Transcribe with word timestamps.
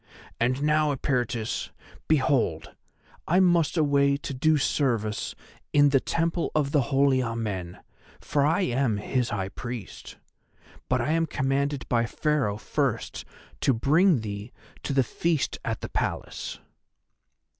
And 0.39 0.63
now, 0.63 0.91
Eperitus, 0.91 1.69
behold 2.07 2.73
I 3.27 3.39
must 3.39 3.77
away 3.77 4.17
to 4.17 4.33
do 4.33 4.57
service 4.57 5.35
in 5.73 5.89
the 5.89 5.99
Temple 5.99 6.49
of 6.55 6.71
the 6.71 6.81
Holy 6.89 7.21
Amen, 7.21 7.77
for 8.19 8.43
I 8.43 8.61
am 8.61 8.97
his 8.97 9.29
High 9.29 9.49
Priest. 9.49 10.17
But 10.89 11.01
I 11.01 11.11
am 11.11 11.27
commanded 11.27 11.87
by 11.87 12.07
Pharaoh 12.07 12.57
first 12.57 13.25
to 13.59 13.75
bring 13.75 14.21
thee 14.21 14.51
to 14.81 14.93
the 14.93 15.03
feast 15.03 15.59
at 15.63 15.81
the 15.81 15.89
Palace." 15.89 16.57